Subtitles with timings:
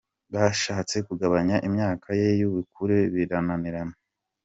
[0.33, 3.95] Bashatse kugabanya imyaka ye y’ubukure birananirana.